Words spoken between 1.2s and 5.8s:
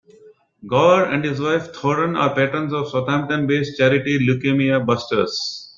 his wife, Thorunn are Patrons of Southampton-based charity Leukaemia Busters.